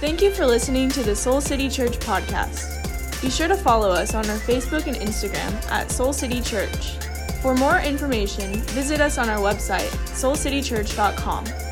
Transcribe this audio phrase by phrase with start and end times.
[0.00, 3.20] Thank you for listening to the Soul City Church podcast.
[3.20, 6.96] Be sure to follow us on our Facebook and Instagram at Soul City Church.
[7.42, 11.67] For more information, visit us on our website, soulcitychurch.com.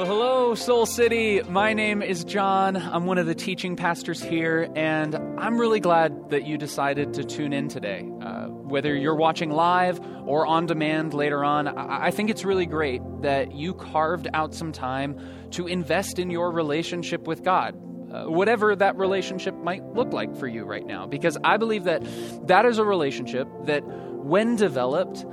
[0.00, 1.42] Well, hello, Soul City.
[1.42, 2.74] My name is John.
[2.74, 7.22] I'm one of the teaching pastors here, and I'm really glad that you decided to
[7.22, 8.10] tune in today.
[8.22, 12.64] Uh, whether you're watching live or on demand later on, I-, I think it's really
[12.64, 15.20] great that you carved out some time
[15.50, 17.74] to invest in your relationship with God.
[18.10, 22.02] Uh, whatever that relationship might look like for you right now, because I believe that
[22.46, 25.26] that is a relationship that, when developed,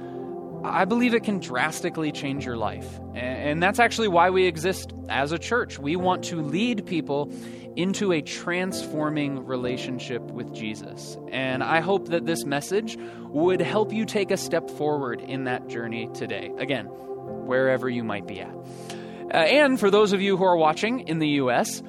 [0.64, 3.00] I believe it can drastically change your life.
[3.14, 5.80] And that's actually why we exist as a church.
[5.80, 7.32] We want to lead people
[7.76, 11.16] into a transforming relationship with Jesus.
[11.32, 12.98] And I hope that this message
[13.30, 16.52] would help you take a step forward in that journey today.
[16.58, 18.54] Again, wherever you might be at.
[18.54, 21.84] Uh, and for those of you who are watching in the U.S.,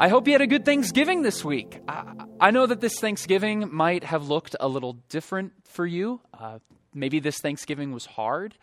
[0.00, 1.80] I hope you had a good Thanksgiving this week.
[1.86, 6.20] I, I know that this Thanksgiving might have looked a little different for you.
[6.32, 6.58] Uh,
[6.94, 8.54] maybe this Thanksgiving was hard.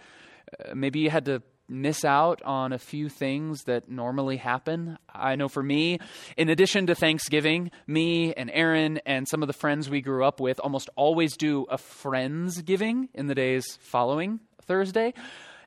[0.60, 4.98] Uh, maybe you had to miss out on a few things that normally happen.
[5.14, 6.00] I know for me,
[6.38, 10.40] in addition to Thanksgiving, me and Erin and some of the friends we grew up
[10.40, 15.14] with almost always do a friends giving in the days following Thursday.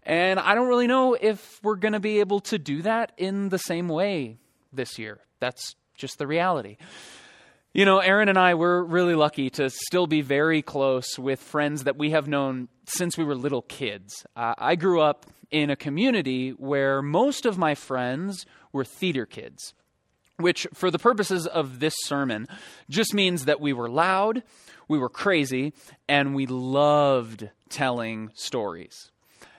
[0.04, 3.48] And I don't really know if we're going to be able to do that in
[3.48, 4.38] the same way
[4.72, 5.18] this year.
[5.40, 6.76] That's just the reality.
[7.74, 11.84] You know, Erin and I, we're really lucky to still be very close with friends
[11.84, 14.24] that we have known since we were little kids.
[14.34, 19.74] Uh, I grew up in a community where most of my friends were theater kids,
[20.38, 22.48] which, for the purposes of this sermon,
[22.88, 24.42] just means that we were loud,
[24.88, 25.74] we were crazy,
[26.08, 29.10] and we loved telling stories.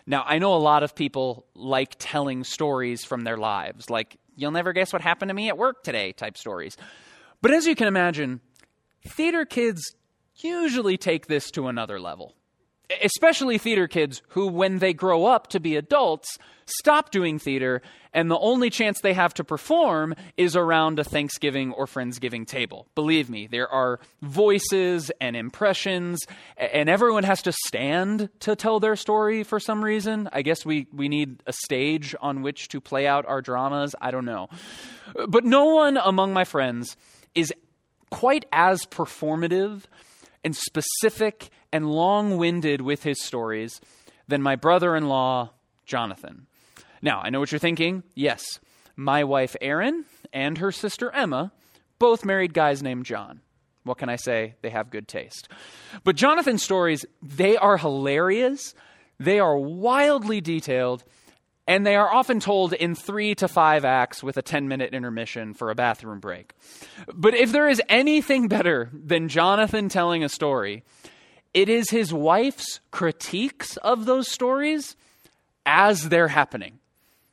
[0.08, 4.50] Now, I know a lot of people like telling stories from their lives, like, you'll
[4.50, 6.76] never guess what happened to me at work today type stories.
[7.42, 8.42] But as you can imagine,
[9.08, 9.82] theater kids
[10.36, 12.36] usually take this to another level.
[13.04, 18.32] Especially theater kids who, when they grow up to be adults, stop doing theater, and
[18.32, 22.88] the only chance they have to perform is around a Thanksgiving or Friendsgiving table.
[22.96, 26.20] Believe me, there are voices and impressions,
[26.58, 30.28] and everyone has to stand to tell their story for some reason.
[30.34, 33.94] I guess we, we need a stage on which to play out our dramas.
[34.02, 34.50] I don't know.
[35.28, 36.98] But no one among my friends
[37.36, 37.54] is
[38.10, 39.84] quite as performative
[40.44, 43.80] and specific and long winded with his stories
[44.28, 45.52] than my brother in law,
[45.86, 46.48] Jonathan.
[47.02, 48.04] Now, I know what you're thinking.
[48.16, 48.60] Yes,
[48.96, 51.52] my wife, Erin, and her sister, Emma,
[51.98, 53.42] both married guys named John.
[53.84, 54.56] What can I say?
[54.62, 55.48] They have good taste.
[56.04, 58.74] But Jonathan's stories, they are hilarious,
[59.20, 61.04] they are wildly detailed,
[61.70, 65.54] and they are often told in three to five acts with a 10 minute intermission
[65.54, 66.54] for a bathroom break.
[67.14, 70.84] But if there is anything better than Jonathan telling a story,
[71.54, 74.96] it is his wife's critiques of those stories
[75.64, 76.80] as they're happening.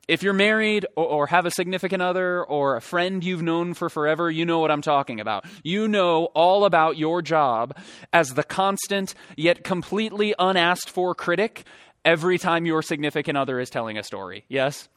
[0.06, 4.30] If you're married or, have a significant other or a friend you've known for forever,
[4.30, 5.46] you know what I'm talking about.
[5.64, 7.76] You know all about your job
[8.12, 11.64] as the constant yet completely unasked for critic
[12.06, 14.44] every time your significant other is telling a story.
[14.48, 14.88] Yes?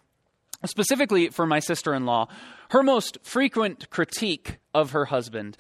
[0.66, 2.28] Specifically for my sister in law,
[2.70, 5.58] her most frequent critique of her husband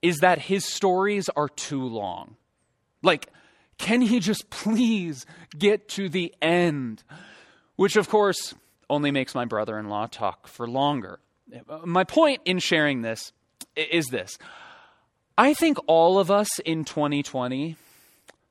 [0.00, 2.36] is that his stories are too long.
[3.02, 3.28] Like,
[3.76, 5.26] can he just please
[5.56, 7.04] get to the end?
[7.76, 8.54] Which, of course,
[8.88, 11.20] only makes my brother in law talk for longer.
[11.84, 13.32] My point in sharing this
[13.76, 14.38] is this
[15.36, 17.76] I think all of us in 2020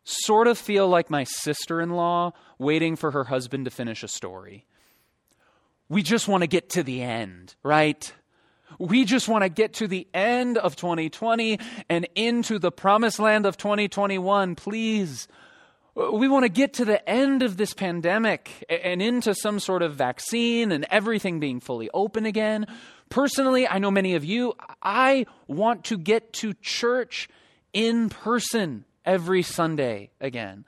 [0.08, 4.08] sort of feel like my sister in law waiting for her husband to finish a
[4.08, 4.66] story.
[5.90, 8.14] We just want to get to the end, right?
[8.80, 11.60] We just want to get to the end of 2020
[11.90, 15.28] and into the promised land of 2021, please.
[15.94, 19.96] We want to get to the end of this pandemic and into some sort of
[19.96, 22.66] vaccine and everything being fully open again.
[23.10, 27.28] Personally, I know many of you, I want to get to church
[27.74, 30.66] in person every Sunday again.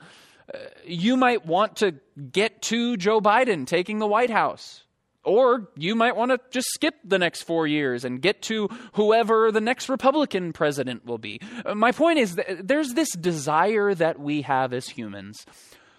[0.51, 1.93] Uh, you might want to
[2.31, 4.83] get to Joe Biden taking the White House.
[5.25, 9.51] Or you might want to just skip the next four years and get to whoever
[9.51, 11.41] the next Republican president will be.
[11.65, 15.45] Uh, my point is, there's this desire that we have as humans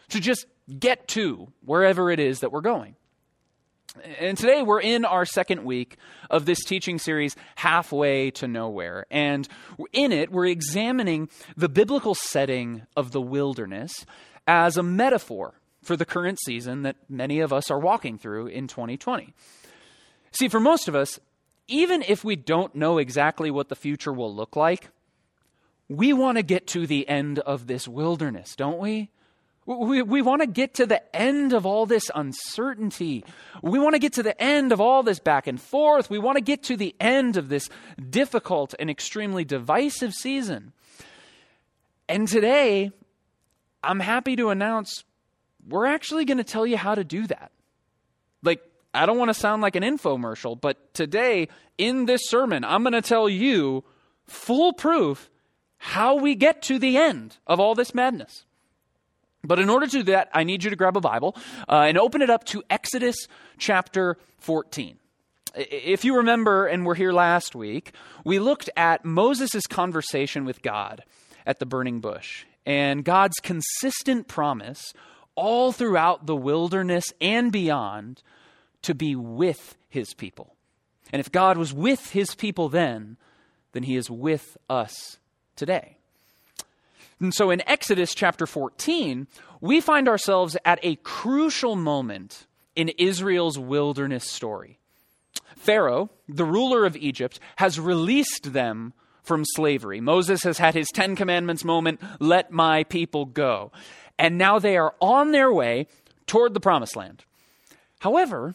[0.08, 0.46] to just
[0.78, 2.96] get to wherever it is that we're going.
[4.18, 5.96] And today we're in our second week
[6.28, 9.06] of this teaching series, Halfway to Nowhere.
[9.10, 9.48] And
[9.92, 14.06] in it, we're examining the biblical setting of the wilderness
[14.46, 18.68] as a metaphor for the current season that many of us are walking through in
[18.68, 19.32] 2020.
[20.32, 21.18] See, for most of us,
[21.66, 24.90] even if we don't know exactly what the future will look like,
[25.88, 29.10] we want to get to the end of this wilderness, don't we?
[29.78, 33.24] We, we want to get to the end of all this uncertainty.
[33.62, 36.10] We want to get to the end of all this back and forth.
[36.10, 37.68] We want to get to the end of this
[38.08, 40.72] difficult and extremely divisive season.
[42.08, 42.90] And today,
[43.84, 45.04] I'm happy to announce
[45.68, 47.52] we're actually going to tell you how to do that.
[48.42, 48.62] Like,
[48.92, 51.46] I don't want to sound like an infomercial, but today
[51.78, 53.84] in this sermon, I'm going to tell you
[54.26, 55.30] foolproof
[55.78, 58.46] how we get to the end of all this madness.
[59.42, 61.36] But in order to do that, I need you to grab a Bible
[61.68, 63.16] uh, and open it up to Exodus
[63.58, 64.98] chapter 14.
[65.54, 67.92] If you remember, and we're here last week,
[68.24, 71.02] we looked at Moses' conversation with God
[71.46, 74.92] at the burning bush and God's consistent promise
[75.34, 78.22] all throughout the wilderness and beyond
[78.82, 80.54] to be with his people.
[81.12, 83.16] And if God was with his people then,
[83.72, 85.18] then he is with us
[85.56, 85.96] today.
[87.20, 89.26] And so in Exodus chapter 14,
[89.60, 94.78] we find ourselves at a crucial moment in Israel's wilderness story.
[95.56, 100.00] Pharaoh, the ruler of Egypt, has released them from slavery.
[100.00, 103.70] Moses has had his Ten Commandments moment let my people go.
[104.18, 105.86] And now they are on their way
[106.26, 107.24] toward the promised land.
[108.00, 108.54] However,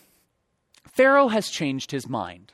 [0.91, 2.53] Pharaoh has changed his mind.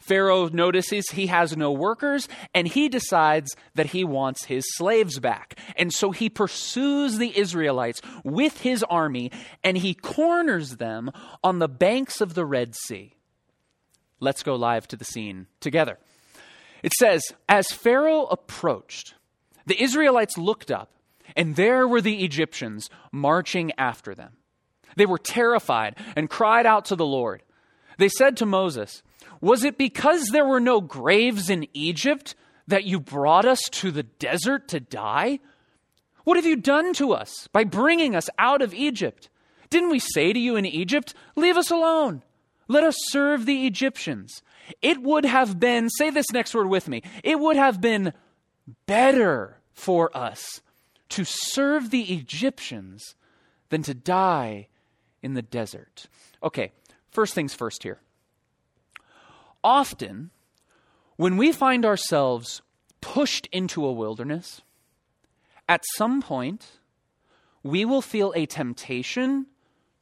[0.00, 5.58] Pharaoh notices he has no workers and he decides that he wants his slaves back.
[5.76, 9.30] And so he pursues the Israelites with his army
[9.62, 11.10] and he corners them
[11.44, 13.14] on the banks of the Red Sea.
[14.18, 15.98] Let's go live to the scene together.
[16.82, 19.14] It says, As Pharaoh approached,
[19.66, 20.90] the Israelites looked up,
[21.36, 24.32] and there were the Egyptians marching after them.
[24.96, 27.42] They were terrified and cried out to the Lord.
[27.98, 29.02] They said to Moses,
[29.40, 32.34] Was it because there were no graves in Egypt
[32.66, 35.40] that you brought us to the desert to die?
[36.24, 39.28] What have you done to us by bringing us out of Egypt?
[39.70, 42.22] Didn't we say to you in Egypt, Leave us alone?
[42.68, 44.42] Let us serve the Egyptians.
[44.80, 48.12] It would have been, say this next word with me, it would have been
[48.86, 50.60] better for us
[51.10, 53.16] to serve the Egyptians
[53.70, 54.68] than to die
[55.22, 56.06] in the desert.
[56.42, 56.72] Okay,
[57.10, 58.00] first things first here.
[59.62, 60.30] Often,
[61.16, 62.62] when we find ourselves
[63.00, 64.62] pushed into a wilderness,
[65.68, 66.66] at some point,
[67.62, 69.46] we will feel a temptation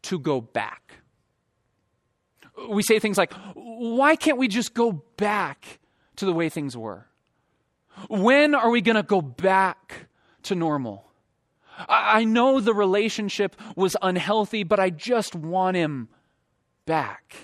[0.03, 0.99] to go back
[2.69, 5.79] we say things like, why can't we just go back
[6.17, 7.07] to the way things were?
[8.09, 10.09] When are we going to go back
[10.45, 11.05] to normal?
[11.89, 16.09] I know the relationship was unhealthy, but I just want him
[16.87, 17.37] back.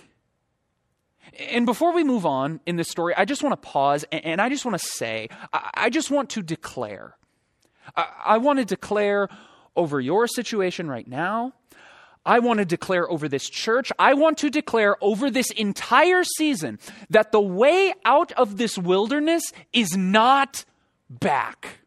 [1.50, 4.48] And before we move on in this story, I just want to pause and I
[4.48, 7.16] just want to say, I just want to declare.
[7.96, 9.28] I want to declare
[9.76, 11.52] over your situation right now
[12.26, 16.78] I want to declare over this church, I want to declare over this entire season
[17.10, 20.64] that the way out of this wilderness is not
[21.10, 21.80] back.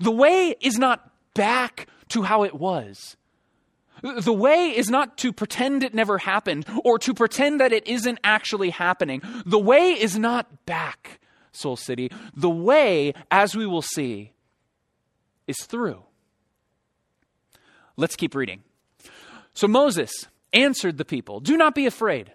[0.00, 3.16] The way is not back to how it was.
[4.02, 8.18] The way is not to pretend it never happened or to pretend that it isn't
[8.22, 9.22] actually happening.
[9.44, 11.20] The way is not back,
[11.52, 12.10] Soul City.
[12.34, 14.32] The way, as we will see,
[15.46, 16.02] is through.
[17.96, 18.62] Let's keep reading.
[19.54, 20.12] So Moses
[20.52, 22.32] answered the people Do not be afraid.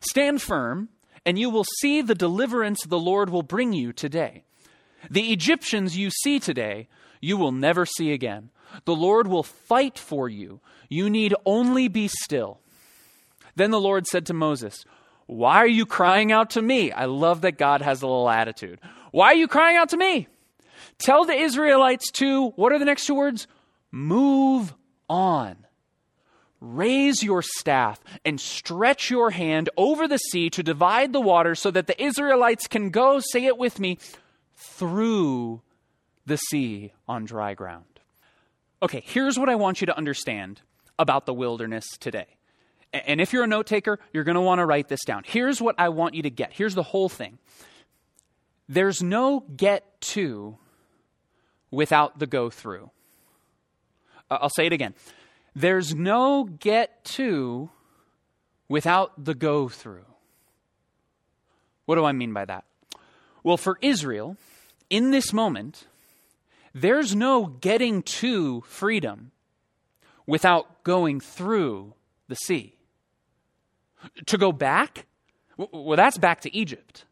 [0.00, 0.88] Stand firm,
[1.26, 4.44] and you will see the deliverance the Lord will bring you today.
[5.10, 6.88] The Egyptians you see today,
[7.20, 8.50] you will never see again.
[8.84, 10.60] The Lord will fight for you.
[10.88, 12.60] You need only be still.
[13.56, 14.84] Then the Lord said to Moses,
[15.26, 16.92] Why are you crying out to me?
[16.92, 18.80] I love that God has a little attitude.
[19.10, 20.28] Why are you crying out to me?
[20.98, 23.46] Tell the Israelites to, what are the next two words?
[23.90, 24.74] Move
[25.08, 25.66] on.
[26.60, 31.70] Raise your staff and stretch your hand over the sea to divide the water so
[31.70, 33.98] that the Israelites can go, say it with me,
[34.54, 35.62] through
[36.26, 37.89] the sea on dry ground.
[38.82, 40.62] Okay, here's what I want you to understand
[40.98, 42.26] about the wilderness today.
[42.92, 45.22] And if you're a note taker, you're going to want to write this down.
[45.24, 46.52] Here's what I want you to get.
[46.52, 47.38] Here's the whole thing
[48.68, 50.56] there's no get to
[51.70, 52.90] without the go through.
[54.30, 54.94] I'll say it again.
[55.54, 57.70] There's no get to
[58.68, 60.06] without the go through.
[61.86, 62.64] What do I mean by that?
[63.42, 64.36] Well, for Israel,
[64.88, 65.86] in this moment,
[66.74, 69.32] there's no getting to freedom
[70.26, 71.94] without going through
[72.28, 72.76] the sea.
[74.26, 75.06] To go back?
[75.56, 77.04] Well, that's back to Egypt.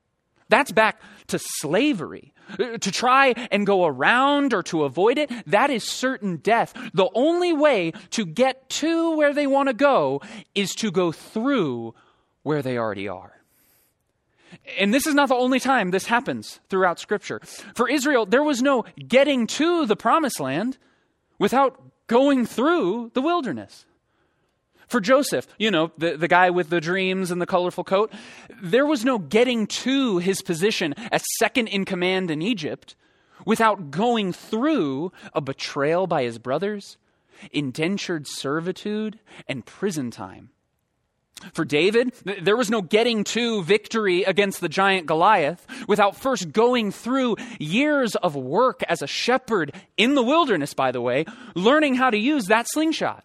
[0.48, 2.32] That's back to slavery.
[2.56, 6.72] To try and go around or to avoid it, that is certain death.
[6.94, 10.22] The only way to get to where they want to go
[10.54, 11.94] is to go through
[12.44, 13.37] where they already are.
[14.78, 17.40] And this is not the only time this happens throughout Scripture.
[17.74, 20.78] For Israel, there was no getting to the promised land
[21.38, 23.84] without going through the wilderness.
[24.88, 28.10] For Joseph, you know, the, the guy with the dreams and the colorful coat,
[28.62, 32.96] there was no getting to his position as second in command in Egypt
[33.44, 36.96] without going through a betrayal by his brothers,
[37.52, 40.50] indentured servitude, and prison time.
[41.52, 46.90] For David, there was no getting to victory against the giant Goliath without first going
[46.90, 52.10] through years of work as a shepherd in the wilderness, by the way, learning how
[52.10, 53.24] to use that slingshot.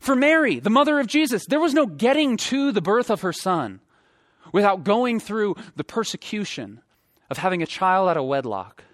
[0.00, 3.32] For Mary, the mother of Jesus, there was no getting to the birth of her
[3.32, 3.80] son
[4.52, 6.80] without going through the persecution
[7.30, 8.84] of having a child out of wedlock,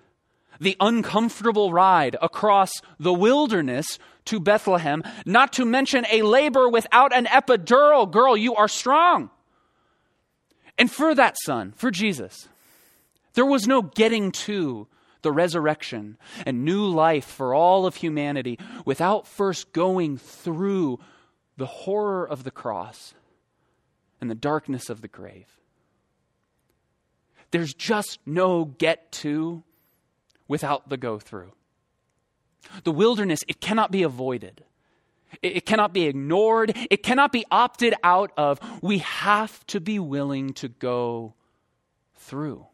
[0.60, 7.26] the uncomfortable ride across the wilderness to Bethlehem, not to mention a labor without an
[7.26, 8.10] epidural.
[8.10, 9.30] Girl, you are strong.
[10.78, 12.48] And for that son, for Jesus,
[13.34, 14.88] there was no getting to
[15.22, 21.00] the resurrection and new life for all of humanity without first going through
[21.56, 23.14] the horror of the cross
[24.20, 25.46] and the darkness of the grave.
[27.50, 29.62] There's just no get to
[30.48, 31.52] without the go through.
[32.84, 34.64] The wilderness, it cannot be avoided.
[35.42, 36.76] It cannot be ignored.
[36.90, 38.60] It cannot be opted out of.
[38.82, 41.34] We have to be willing to go
[42.16, 42.66] through.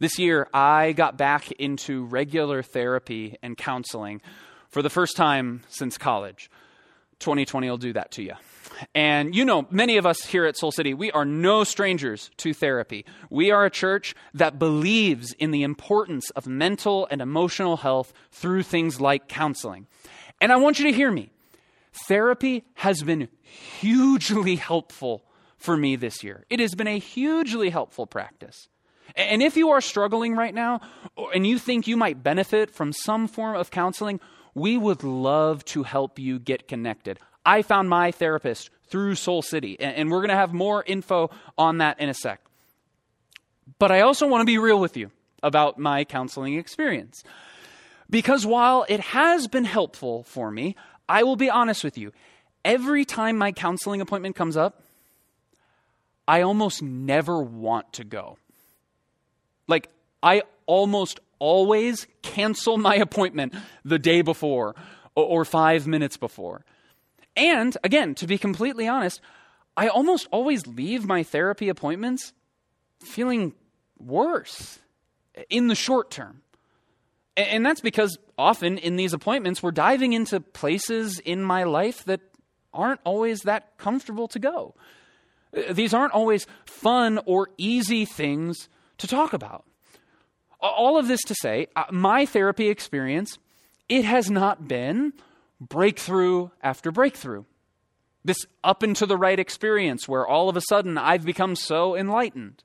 [0.00, 4.20] This year, I got back into regular therapy and counseling
[4.68, 6.50] for the first time since college.
[7.20, 8.34] 2020 will do that to you.
[8.94, 12.52] And you know, many of us here at Soul City, we are no strangers to
[12.52, 13.04] therapy.
[13.30, 18.64] We are a church that believes in the importance of mental and emotional health through
[18.64, 19.86] things like counseling.
[20.40, 21.30] And I want you to hear me.
[22.08, 25.24] Therapy has been hugely helpful
[25.56, 26.44] for me this year.
[26.50, 28.68] It has been a hugely helpful practice.
[29.16, 30.80] And if you are struggling right now
[31.32, 34.18] and you think you might benefit from some form of counseling,
[34.54, 37.18] we would love to help you get connected.
[37.44, 41.78] I found my therapist through Soul City, and we're going to have more info on
[41.78, 42.40] that in a sec.
[43.78, 45.10] But I also want to be real with you
[45.42, 47.24] about my counseling experience.
[48.08, 50.76] Because while it has been helpful for me,
[51.08, 52.12] I will be honest with you.
[52.64, 54.82] Every time my counseling appointment comes up,
[56.26, 58.38] I almost never want to go.
[59.66, 59.90] Like,
[60.22, 64.74] I almost always cancel my appointment the day before
[65.14, 66.64] or five minutes before.
[67.36, 69.20] And again, to be completely honest,
[69.76, 72.32] I almost always leave my therapy appointments
[73.00, 73.54] feeling
[73.98, 74.78] worse
[75.50, 76.42] in the short term.
[77.36, 82.20] And that's because often in these appointments, we're diving into places in my life that
[82.72, 84.74] aren't always that comfortable to go.
[85.56, 89.64] Uh, these aren't always fun or easy things to talk about.
[90.64, 93.38] All of this to say, uh, my therapy experience,
[93.88, 95.12] it has not been
[95.60, 97.44] breakthrough after breakthrough.
[98.24, 101.94] This up and to the right experience where all of a sudden I've become so
[101.94, 102.64] enlightened.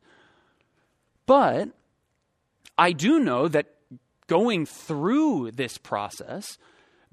[1.26, 1.70] But
[2.78, 3.76] I do know that
[4.28, 6.58] going through this process,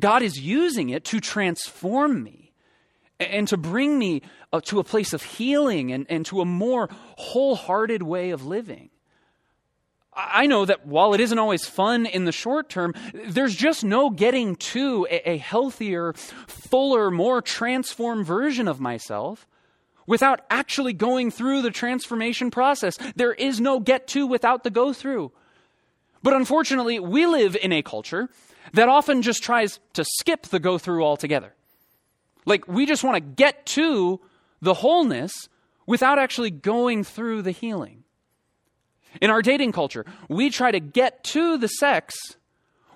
[0.01, 2.53] God is using it to transform me
[3.19, 6.89] and to bring me uh, to a place of healing and, and to a more
[7.17, 8.91] wholehearted way of living.
[10.17, 14.09] I know that while it isn't always fun in the short term, there's just no
[14.09, 19.47] getting to a, healthier, fuller, more transformed version of myself
[20.07, 22.97] without actually going through the transformation process.
[23.15, 25.33] There is no get to without the go through.
[26.23, 28.31] But unfortunately, we live in a culture
[28.73, 31.55] that often just tries to skip the go through altogether.
[32.47, 34.21] Like, we just want to get to
[34.63, 35.33] the wholeness
[35.87, 38.05] without actually going through the healing.
[39.21, 42.15] In our dating culture, we try to get to the sex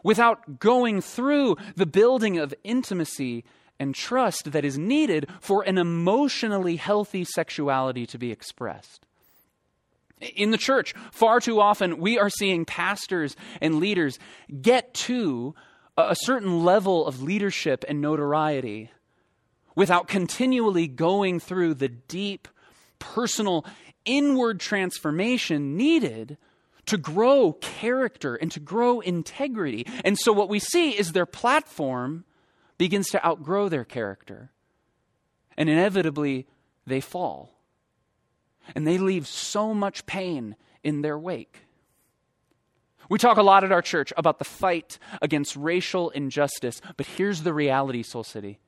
[0.03, 3.45] without going through the building of intimacy
[3.79, 9.07] and trust that is needed for an emotionally healthy sexuality to be expressed.
[10.37, 14.19] In the church, far too often, we are seeing pastors and leaders
[14.61, 15.55] get to
[15.97, 18.91] a certain level of leadership and notoriety
[19.75, 22.49] without continually going through the deep,
[22.99, 23.65] personal
[24.05, 26.37] inward transformation needed
[26.87, 29.87] to grow character and to grow integrity.
[30.05, 32.25] And so what we see is their platform
[32.79, 34.51] begins to outgrow their character.
[35.57, 36.47] And inevitably,
[36.87, 37.53] they fall.
[38.75, 41.67] And they leave so much pain in their wake.
[43.09, 47.43] We talk a lot at our church about the fight against racial injustice, but here's
[47.43, 48.61] the reality, Soul City.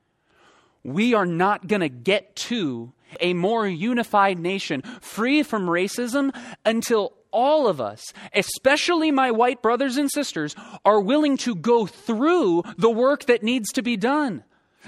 [0.83, 7.13] We are not going to get to a more unified nation free from racism until
[7.31, 10.55] all of us, especially my white brothers and sisters,
[10.85, 14.43] are willing to go through the work that needs to be done.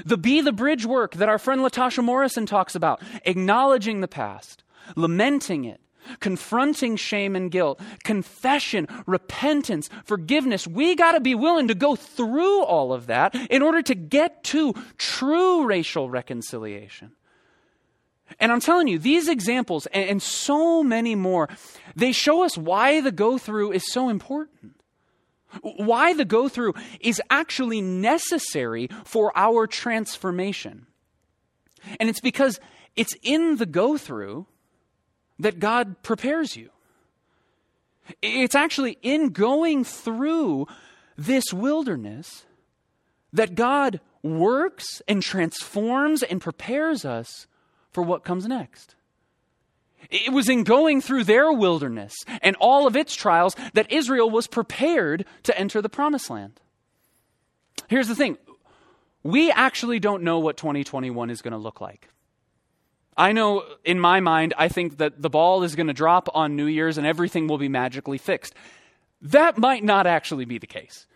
[0.05, 4.63] The Be the Bridge work that our friend Latasha Morrison talks about, acknowledging the past,
[4.95, 5.79] lamenting it,
[6.19, 10.67] confronting shame and guilt, confession, repentance, forgiveness.
[10.67, 14.43] We got to be willing to go through all of that in order to get
[14.45, 17.11] to true racial reconciliation.
[18.39, 21.49] And I'm telling you, these examples and, and so many more,
[21.95, 24.81] they show us why the go through is so important.
[25.61, 30.87] Why the go through is actually necessary for our transformation.
[31.99, 32.59] And it's because
[32.95, 34.47] it's in the go through
[35.39, 36.69] that God prepares you.
[38.21, 40.67] It's actually in going through
[41.17, 42.45] this wilderness
[43.33, 47.47] that God works and transforms and prepares us
[47.95, 48.93] for what comes next.
[50.11, 54.47] It was in going through their wilderness and all of its trials that Israel was
[54.47, 56.59] prepared to enter the promised land.
[57.87, 58.37] Here's the thing
[59.23, 62.09] we actually don't know what 2021 is going to look like.
[63.15, 66.57] I know in my mind, I think that the ball is going to drop on
[66.57, 68.53] New Year's and everything will be magically fixed.
[69.21, 71.07] That might not actually be the case.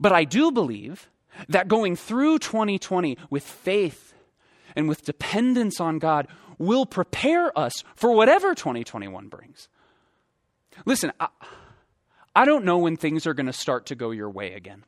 [0.00, 1.08] But I do believe
[1.48, 4.12] that going through 2020 with faith
[4.76, 9.68] and with dependence on God will prepare us for whatever 2021 brings.
[10.84, 11.28] Listen, I,
[12.34, 14.84] I don't know when things are going to start to go your way again.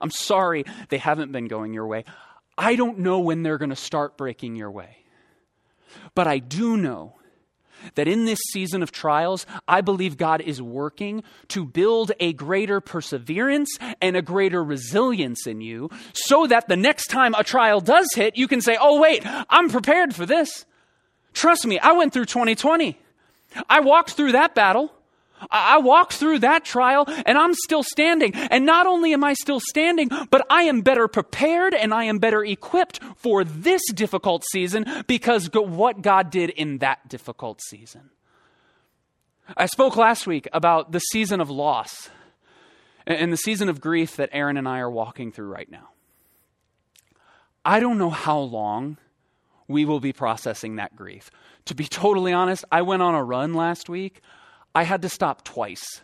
[0.00, 2.04] I'm sorry they haven't been going your way.
[2.56, 4.98] I don't know when they're going to start breaking your way.
[6.14, 7.16] But I do know
[7.94, 12.80] that in this season of trials, I believe God is working to build a greater
[12.80, 13.70] perseverance
[14.00, 18.36] and a greater resilience in you so that the next time a trial does hit,
[18.36, 20.66] you can say, Oh, wait, I'm prepared for this.
[21.32, 22.98] Trust me, I went through 2020.
[23.68, 24.92] I walked through that battle.
[25.50, 28.34] I walked through that trial and I'm still standing.
[28.34, 32.18] And not only am I still standing, but I am better prepared and I am
[32.18, 38.10] better equipped for this difficult season because what God did in that difficult season.
[39.56, 42.08] I spoke last week about the season of loss
[43.06, 45.90] and the season of grief that Erin and I are walking through right now.
[47.64, 48.98] I don't know how long
[49.68, 51.30] we will be processing that grief.
[51.66, 54.20] To be totally honest, I went on a run last week.
[54.74, 56.02] I had to stop twice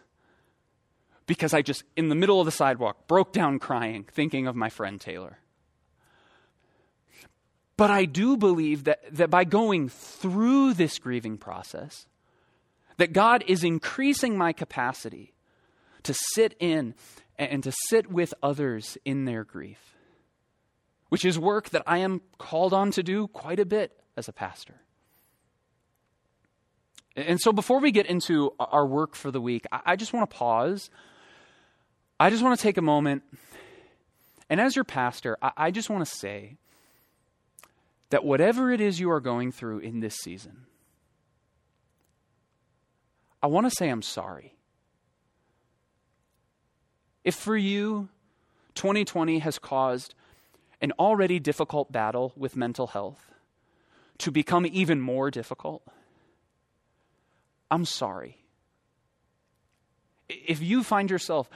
[1.26, 4.68] because I just, in the middle of the sidewalk, broke down crying, thinking of my
[4.68, 5.38] friend Taylor.
[7.76, 12.06] But I do believe that, that by going through this grieving process,
[12.98, 15.32] that God is increasing my capacity
[16.02, 16.94] to sit in
[17.38, 19.96] and to sit with others in their grief,
[21.08, 24.32] which is work that I am called on to do quite a bit as a
[24.32, 24.82] pastor.
[27.16, 30.36] And so before we get into our work for the week, I just want to
[30.36, 30.90] pause.
[32.18, 33.22] I just want to take a moment.
[34.48, 36.56] And as your pastor, I just want to say
[38.10, 40.66] that whatever it is you are going through in this season,
[43.42, 44.54] I want to say I'm sorry.
[47.24, 48.08] If for you,
[48.74, 50.14] 2020 has caused
[50.80, 53.30] an already difficult battle with mental health
[54.18, 55.82] to become even more difficult,
[57.70, 58.38] I'm sorry.
[60.28, 61.50] If you find yourself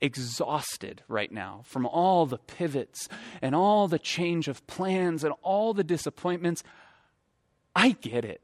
[0.00, 3.08] exhausted right now from all the pivots
[3.40, 6.62] and all the change of plans and all the disappointments,
[7.74, 8.42] I get it.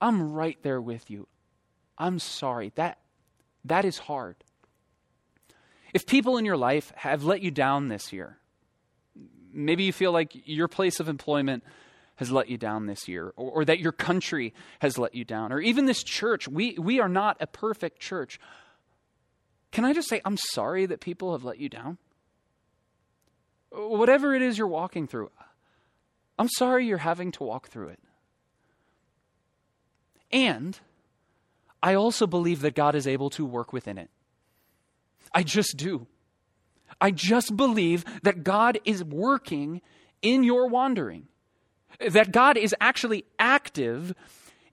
[0.00, 1.28] I'm right there with you.
[1.96, 2.72] I'm sorry.
[2.74, 2.98] That
[3.64, 4.36] that is hard.
[5.94, 8.38] If people in your life have let you down this year,
[9.52, 11.62] maybe you feel like your place of employment
[12.22, 15.52] has let you down this year, or, or, that your country has let you down,
[15.52, 16.46] or even this church.
[16.46, 18.38] We, we are not a perfect church.
[19.72, 21.98] Can I just say, I'm sorry that people have let you down?
[23.70, 25.30] Whatever it is you're walking through,
[26.38, 28.00] I'm sorry you're having to walk through it.
[30.30, 30.78] And
[31.82, 34.10] I also believe that God is able to work within it.
[35.34, 36.06] I just do.
[37.00, 39.80] I just believe that God is working
[40.22, 41.26] in your wandering
[42.00, 44.14] that God is actually active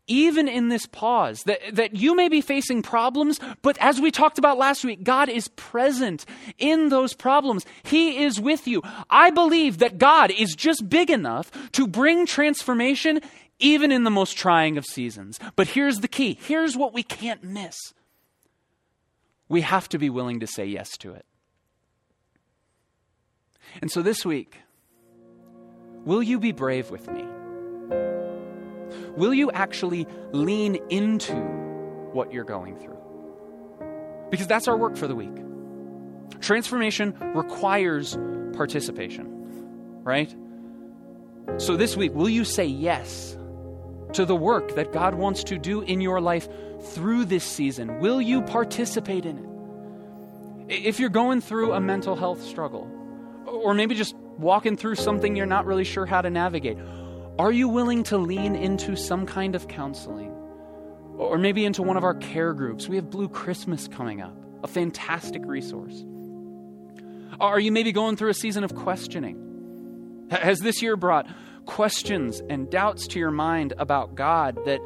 [0.09, 4.39] even in this pause, that, that you may be facing problems, but as we talked
[4.39, 6.25] about last week, God is present
[6.57, 7.65] in those problems.
[7.83, 8.81] He is with you.
[9.09, 13.21] I believe that God is just big enough to bring transformation
[13.59, 15.39] even in the most trying of seasons.
[15.55, 17.75] But here's the key here's what we can't miss
[19.47, 21.25] we have to be willing to say yes to it.
[23.81, 24.57] And so this week,
[26.05, 27.25] will you be brave with me?
[29.15, 31.35] Will you actually lean into
[32.13, 32.97] what you're going through?
[34.29, 35.35] Because that's our work for the week.
[36.41, 38.17] Transformation requires
[38.53, 40.33] participation, right?
[41.57, 43.35] So this week, will you say yes
[44.13, 46.47] to the work that God wants to do in your life
[46.93, 47.99] through this season?
[47.99, 50.85] Will you participate in it?
[50.85, 52.87] If you're going through a mental health struggle,
[53.45, 56.77] or maybe just walking through something you're not really sure how to navigate,
[57.37, 60.31] are you willing to lean into some kind of counseling?
[61.17, 62.87] Or maybe into one of our care groups?
[62.87, 66.05] We have Blue Christmas coming up, a fantastic resource.
[67.39, 70.27] Are you maybe going through a season of questioning?
[70.31, 71.27] Has this year brought
[71.65, 74.79] questions and doubts to your mind about God that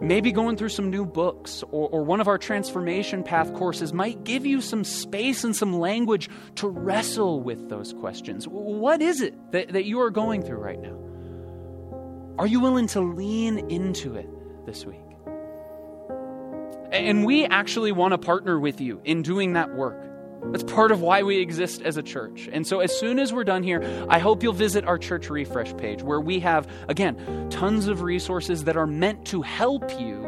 [0.00, 4.24] maybe going through some new books or, or, one of our transformation path courses might
[4.24, 8.48] give you some space and some language to wrestle with those questions.
[8.48, 10.96] What is it that, that you are going through right now?
[12.38, 14.28] Are you willing to lean into it
[14.66, 15.00] this week?
[16.90, 20.09] And we actually want to partner with you in doing that work.
[20.46, 22.48] That's part of why we exist as a church.
[22.52, 25.76] And so, as soon as we're done here, I hope you'll visit our church refresh
[25.76, 30.26] page where we have, again, tons of resources that are meant to help you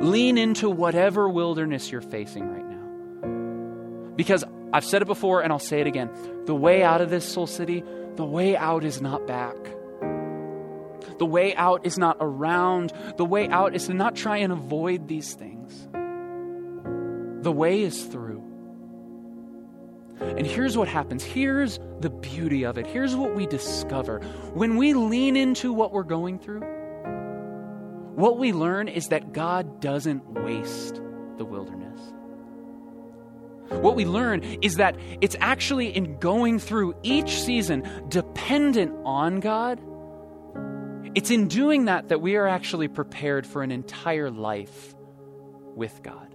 [0.00, 4.14] lean into whatever wilderness you're facing right now.
[4.14, 6.10] Because I've said it before and I'll say it again
[6.44, 7.82] the way out of this Soul City,
[8.14, 9.56] the way out is not back.
[11.18, 12.92] The way out is not around.
[13.16, 15.88] The way out is to not try and avoid these things.
[17.42, 18.35] The way is through.
[20.20, 21.22] And here's what happens.
[21.22, 22.86] Here's the beauty of it.
[22.86, 24.20] Here's what we discover.
[24.54, 26.60] When we lean into what we're going through,
[28.14, 31.00] what we learn is that God doesn't waste
[31.36, 32.00] the wilderness.
[33.68, 39.80] What we learn is that it's actually in going through each season dependent on God.
[41.14, 44.94] It's in doing that that we are actually prepared for an entire life
[45.74, 46.25] with God.